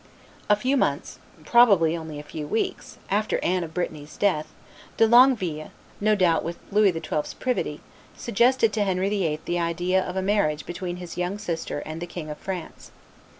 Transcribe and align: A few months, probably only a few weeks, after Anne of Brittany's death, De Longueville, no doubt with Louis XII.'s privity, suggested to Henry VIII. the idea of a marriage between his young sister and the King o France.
A 0.49 0.55
few 0.55 0.77
months, 0.77 1.19
probably 1.45 1.95
only 1.95 2.19
a 2.19 2.23
few 2.23 2.47
weeks, 2.47 2.97
after 3.11 3.37
Anne 3.43 3.63
of 3.63 3.75
Brittany's 3.75 4.17
death, 4.17 4.47
De 4.97 5.05
Longueville, 5.05 5.69
no 5.99 6.15
doubt 6.15 6.43
with 6.43 6.57
Louis 6.71 6.91
XII.'s 6.91 7.35
privity, 7.35 7.81
suggested 8.17 8.73
to 8.73 8.83
Henry 8.83 9.09
VIII. 9.09 9.41
the 9.45 9.59
idea 9.59 10.01
of 10.03 10.15
a 10.15 10.23
marriage 10.23 10.65
between 10.65 10.95
his 10.95 11.17
young 11.17 11.37
sister 11.37 11.83
and 11.85 12.01
the 12.01 12.07
King 12.07 12.31
o 12.31 12.33
France. 12.33 12.89